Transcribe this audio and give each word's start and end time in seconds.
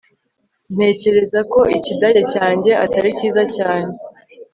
ntekereza 0.75 1.39
ko 1.51 1.59
ikidage 1.77 2.21
cyanjye 2.33 2.71
atari 2.85 3.09
cyiza 3.17 3.43
cyane 3.55 3.91